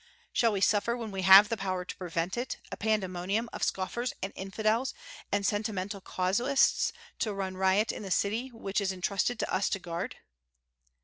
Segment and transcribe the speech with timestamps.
[0.33, 4.13] Shall we suffer, when we have the power to prevent it, a pandemonium of scoffers
[4.23, 4.95] and infidels
[5.31, 9.77] and sentimental casuists to run riot in the city which is intrusted to us to
[9.77, 10.15] guard?